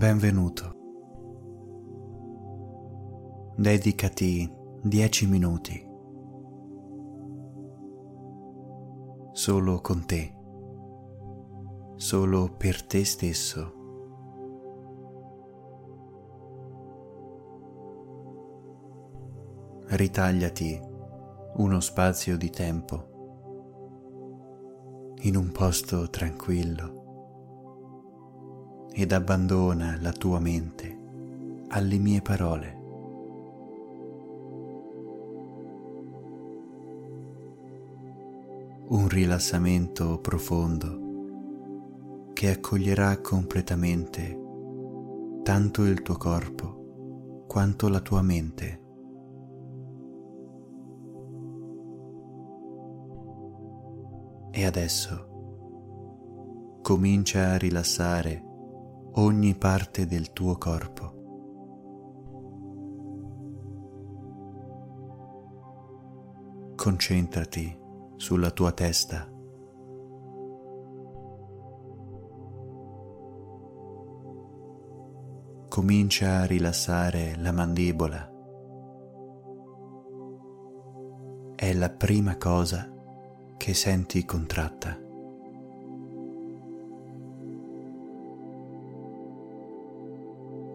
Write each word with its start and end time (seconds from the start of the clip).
Benvenuto. 0.00 0.72
Dedicati 3.54 4.50
dieci 4.82 5.26
minuti 5.26 5.86
solo 9.32 9.82
con 9.82 10.06
te, 10.06 10.34
solo 11.96 12.50
per 12.56 12.82
te 12.86 13.04
stesso. 13.04 13.74
Ritagliati 19.88 20.80
uno 21.56 21.80
spazio 21.80 22.38
di 22.38 22.48
tempo 22.48 23.08
in 25.24 25.36
un 25.36 25.52
posto 25.52 26.08
tranquillo 26.08 26.99
ed 29.00 29.12
abbandona 29.12 29.96
la 29.98 30.12
tua 30.12 30.38
mente 30.40 30.98
alle 31.68 31.96
mie 31.96 32.20
parole. 32.20 32.78
Un 38.88 39.08
rilassamento 39.08 40.18
profondo 40.18 42.28
che 42.34 42.50
accoglierà 42.50 43.18
completamente 43.22 44.38
tanto 45.44 45.84
il 45.84 46.02
tuo 46.02 46.18
corpo 46.18 47.44
quanto 47.46 47.88
la 47.88 48.00
tua 48.00 48.20
mente. 48.20 48.80
E 54.50 54.66
adesso 54.66 55.28
comincia 56.82 57.52
a 57.52 57.56
rilassare 57.56 58.48
ogni 59.14 59.56
parte 59.56 60.06
del 60.06 60.32
tuo 60.32 60.56
corpo. 60.56 61.18
Concentrati 66.76 67.78
sulla 68.16 68.50
tua 68.50 68.72
testa. 68.72 69.28
Comincia 75.68 76.38
a 76.38 76.46
rilassare 76.46 77.36
la 77.36 77.52
mandibola. 77.52 78.28
È 81.56 81.72
la 81.74 81.90
prima 81.90 82.36
cosa 82.36 82.88
che 83.56 83.74
senti 83.74 84.24
contratta. 84.24 85.09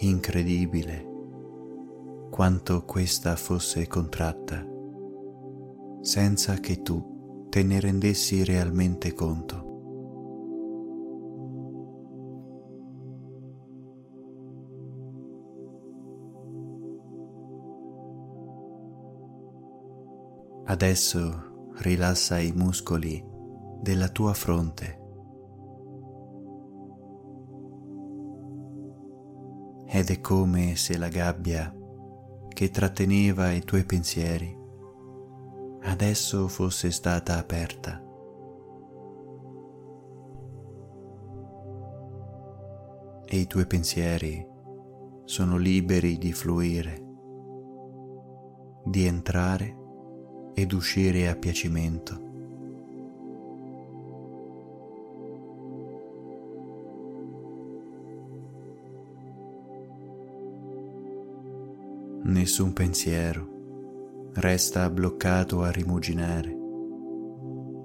Incredibile 0.00 1.08
quanto 2.30 2.84
questa 2.84 3.36
fosse 3.36 3.86
contratta, 3.86 4.64
senza 6.00 6.54
che 6.54 6.82
tu 6.82 7.46
te 7.50 7.62
ne 7.62 7.80
rendessi 7.80 8.44
realmente 8.44 9.12
conto. 9.12 9.68
Adesso 20.64 21.72
rilassa 21.78 22.38
i 22.38 22.52
muscoli 22.52 23.22
della 23.82 24.08
tua 24.08 24.32
fronte 24.34 24.99
ed 30.00 30.08
è 30.08 30.20
come 30.20 30.76
se 30.76 30.96
la 30.96 31.08
gabbia 31.08 31.74
che 32.48 32.70
tratteneva 32.70 33.50
i 33.50 33.62
tuoi 33.62 33.84
pensieri 33.84 34.56
adesso 35.82 36.48
fosse 36.48 36.90
stata 36.90 37.36
aperta. 37.36 38.02
E 43.26 43.36
i 43.38 43.46
tuoi 43.46 43.66
pensieri 43.66 44.46
sono 45.24 45.58
liberi 45.58 46.16
di 46.16 46.32
fluire, 46.32 47.04
di 48.86 49.04
entrare 49.04 49.76
ed 50.54 50.72
uscire 50.72 51.28
a 51.28 51.36
piacimento. 51.36 52.29
Nessun 62.30 62.72
pensiero 62.72 64.30
resta 64.34 64.88
bloccato 64.88 65.62
a 65.62 65.70
rimuginare 65.72 66.56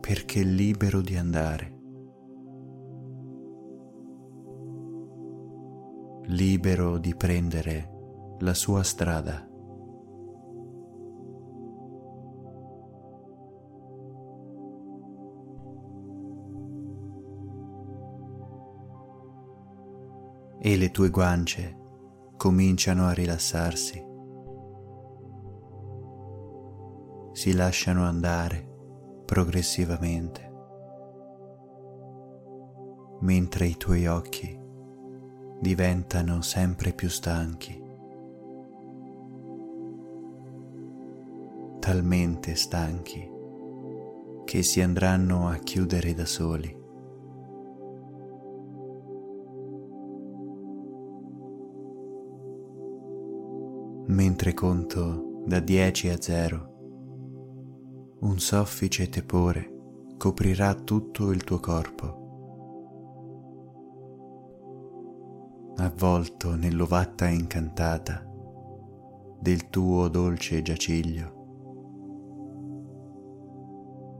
perché 0.00 0.40
è 0.40 0.44
libero 0.44 1.00
di 1.00 1.16
andare. 1.16 1.78
Libero 6.24 6.98
di 6.98 7.14
prendere 7.14 8.36
la 8.40 8.52
sua 8.52 8.82
strada. 8.82 9.48
E 20.58 20.76
le 20.76 20.90
tue 20.90 21.10
guance 21.10 21.78
cominciano 22.36 23.06
a 23.06 23.12
rilassarsi. 23.12 24.10
Si 27.42 27.54
lasciano 27.54 28.04
andare 28.04 28.64
progressivamente, 29.24 30.52
mentre 33.18 33.66
i 33.66 33.76
tuoi 33.76 34.06
occhi 34.06 34.56
diventano 35.58 36.40
sempre 36.42 36.92
più 36.92 37.08
stanchi, 37.08 37.82
talmente 41.80 42.54
stanchi 42.54 43.28
che 44.44 44.62
si 44.62 44.80
andranno 44.80 45.48
a 45.48 45.56
chiudere 45.56 46.14
da 46.14 46.26
soli. 46.26 46.80
Mentre 54.06 54.54
conto 54.54 55.42
da 55.44 55.58
10 55.58 56.08
a 56.08 56.20
0, 56.20 56.71
un 58.22 58.38
soffice 58.38 59.08
tepore 59.08 60.14
coprirà 60.16 60.74
tutto 60.74 61.32
il 61.32 61.42
tuo 61.42 61.58
corpo. 61.58 62.20
Avvolto 65.78 66.54
nell'ovatta 66.54 67.26
incantata 67.26 68.24
del 69.40 69.68
tuo 69.70 70.06
dolce 70.06 70.62
giaciglio 70.62 71.40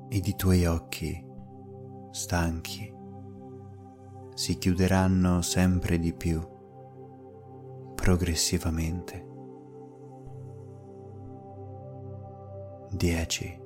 ed 0.09 0.27
i 0.27 0.35
tuoi 0.35 0.67
occhi 0.67 1.25
stanchi 2.11 2.93
si 4.35 4.59
chiuderanno 4.59 5.43
sempre 5.43 6.01
di 6.01 6.13
più, 6.13 6.45
progressivamente. 7.95 9.31
Dieci 12.91 13.62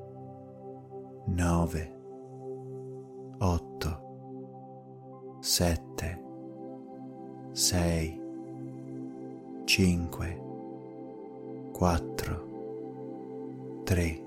nove, 1.26 1.94
otto, 3.38 5.36
sette, 5.40 6.24
sei, 7.52 8.20
cinque, 9.64 10.40
quattro, 11.72 13.82
tre, 13.84 14.22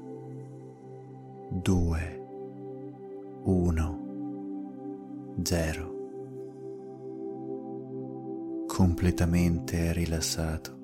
due, 1.49 2.27
uno, 3.43 4.07
zero. 5.41 5.97
Completamente 8.67 9.93
rilassato. 9.93 10.78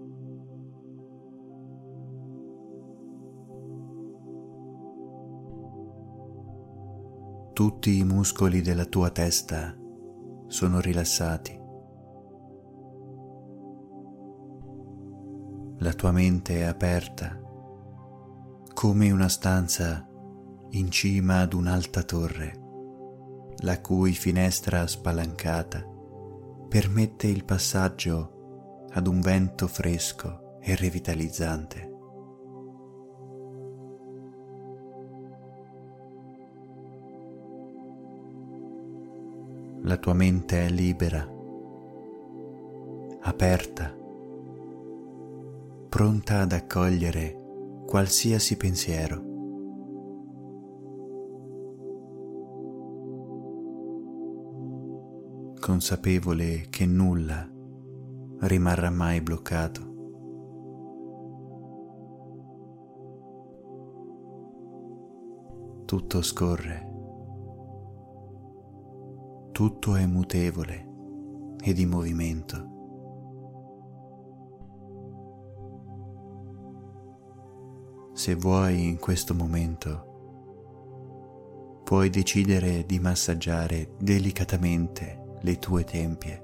Tutti 7.55 7.99
i 7.99 8.03
muscoli 8.03 8.59
della 8.61 8.83
tua 8.83 9.11
testa 9.11 9.73
sono 10.47 10.81
rilassati. 10.81 11.57
La 15.77 15.93
tua 15.93 16.11
mente 16.11 16.57
è 16.57 16.63
aperta 16.63 17.39
come 18.73 19.09
una 19.09 19.29
stanza 19.29 20.05
in 20.71 20.91
cima 20.91 21.39
ad 21.39 21.53
un'alta 21.53 22.03
torre, 22.03 22.59
la 23.59 23.79
cui 23.79 24.11
finestra 24.11 24.85
spalancata 24.85 25.81
permette 26.67 27.27
il 27.27 27.45
passaggio 27.45 28.87
ad 28.91 29.07
un 29.07 29.21
vento 29.21 29.67
fresco 29.67 30.59
e 30.59 30.75
revitalizzante. 30.75 31.94
La 39.85 39.97
tua 39.97 40.13
mente 40.15 40.65
è 40.65 40.69
libera, 40.69 41.21
aperta, 43.21 43.95
pronta 45.87 46.41
ad 46.41 46.53
accogliere 46.53 47.39
qualsiasi 47.85 48.57
pensiero. 48.57 49.33
consapevole 55.59 56.67
che 56.69 56.85
nulla 56.85 57.49
rimarrà 58.41 58.91
mai 58.91 59.19
bloccato. 59.21 59.81
Tutto 65.85 66.21
scorre, 66.21 66.94
tutto 69.55 69.95
è 69.95 70.05
mutevole 70.05 70.85
e 71.63 71.71
di 71.71 71.85
movimento. 71.85 72.73
Se 78.11 78.35
vuoi 78.35 78.89
in 78.89 78.99
questo 78.99 79.33
momento, 79.33 81.79
puoi 81.85 82.09
decidere 82.09 82.85
di 82.85 82.99
massaggiare 82.99 83.95
delicatamente 83.97 85.37
le 85.39 85.57
tue 85.57 85.85
tempie, 85.85 86.43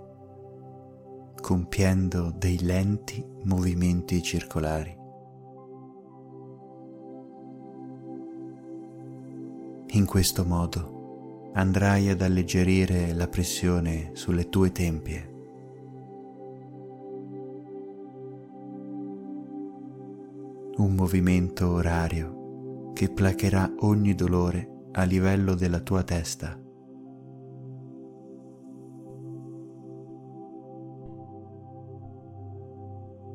compiendo 1.42 2.32
dei 2.32 2.64
lenti 2.64 3.22
movimenti 3.44 4.24
circolari. 4.24 4.98
In 9.88 10.06
questo 10.06 10.46
modo 10.46 11.00
andrai 11.54 12.10
ad 12.10 12.22
alleggerire 12.22 13.14
la 13.14 13.28
pressione 13.28 14.12
sulle 14.14 14.50
tue 14.50 14.72
tempie. 14.72 15.30
Un 20.78 20.96
movimento 20.96 21.70
orario 21.70 22.92
che 22.94 23.10
placherà 23.10 23.74
ogni 23.80 24.16
dolore 24.16 24.88
a 24.94 25.04
livello 25.04 25.54
della 25.56 25.80
tua 25.80 26.04
testa 26.04 26.62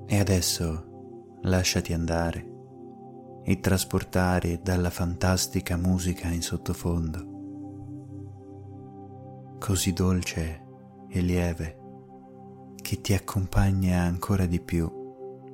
E 0.09 0.21
adesso 0.21 1.39
lasciati 1.43 1.93
andare 1.93 2.55
e 3.45 3.59
trasportare 3.59 4.61
dalla 4.63 4.89
fantastica 4.89 5.77
musica 5.77 6.29
in 6.29 6.43
sottofondo, 6.43 7.36
così 9.59 9.93
dolce 9.93 10.63
e 11.09 11.21
lieve, 11.21 11.79
che 12.81 13.01
ti 13.01 13.15
accompagna 13.15 14.01
ancora 14.03 14.47
di 14.47 14.61
più 14.61 14.91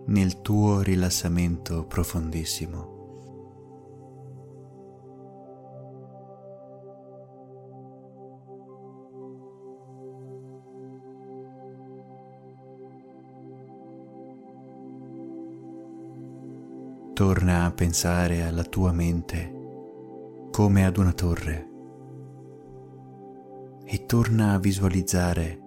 nel 0.06 0.42
tuo 0.42 0.80
rilassamento 0.82 1.86
profondissimo. 1.86 3.00
Torna 17.14 17.66
a 17.66 17.70
pensare 17.70 18.42
alla 18.42 18.64
tua 18.64 18.90
mente 18.90 19.60
come 20.50 20.84
ad 20.84 20.96
una 20.96 21.12
torre 21.12 21.71
e 23.84 24.06
torna 24.06 24.52
a 24.52 24.58
visualizzare 24.58 25.60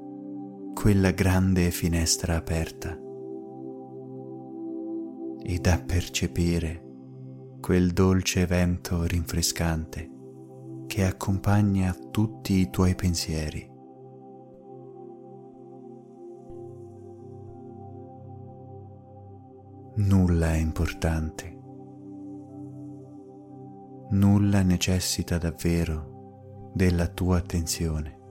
quella 0.74 1.12
grande 1.12 1.72
finestra 1.72 2.36
aperta 2.36 3.00
ed 5.42 5.68
a 5.68 5.84
percepire 5.86 6.84
quel 7.62 7.92
dolce 7.92 8.46
vento 8.46 9.04
rinfrescante 9.04 10.10
che 10.88 11.06
accompagna 11.06 11.96
tutti 12.12 12.54
i 12.54 12.70
tuoi 12.70 12.96
pensieri. 12.96 13.72
Nulla 19.98 20.54
è 20.54 20.58
importante. 20.58 21.58
Nulla 24.10 24.62
necessita 24.62 25.38
davvero 25.38 26.15
della 26.76 27.08
tua 27.08 27.38
attenzione. 27.38 28.25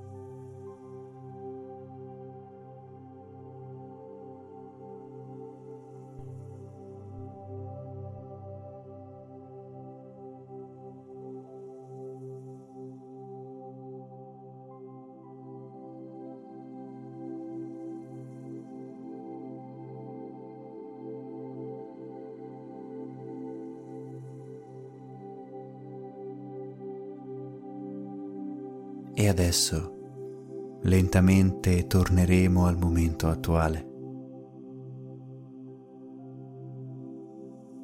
E 29.17 29.29
adesso 29.29 30.79
lentamente 30.83 31.87
torneremo 31.87 32.67
al 32.67 32.77
momento 32.77 33.29
attuale. 33.29 33.93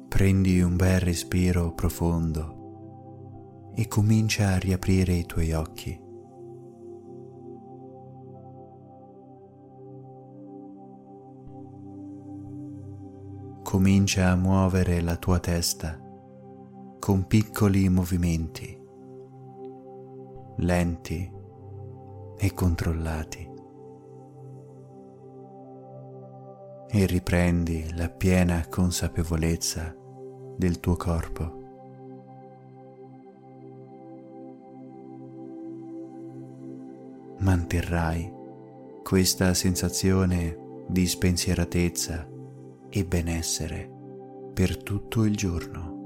Prendi 0.09 0.61
un 0.61 0.75
bel 0.75 0.99
respiro 0.99 1.73
profondo 1.73 3.71
e 3.73 3.87
comincia 3.87 4.49
a 4.49 4.57
riaprire 4.57 5.13
i 5.13 5.25
tuoi 5.25 5.53
occhi. 5.53 5.99
Comincia 13.63 14.31
a 14.31 14.35
muovere 14.35 14.99
la 14.99 15.15
tua 15.15 15.39
testa 15.39 15.97
con 16.99 17.25
piccoli 17.25 17.87
movimenti 17.87 18.80
lenti 20.61 21.27
e 22.37 22.53
controllati. 22.53 23.49
E 26.87 27.05
riprendi 27.07 27.95
la 27.95 28.09
piena 28.09 28.67
consapevolezza 28.67 29.95
del 30.57 30.79
tuo 30.79 30.95
corpo. 30.97 31.59
Manterrai 37.39 38.31
questa 39.03 39.55
sensazione 39.55 40.83
di 40.87 41.07
spensieratezza 41.07 42.27
e 42.89 43.05
benessere 43.05 43.89
per 44.53 44.77
tutto 44.77 45.23
il 45.23 45.35
giorno. 45.35 46.00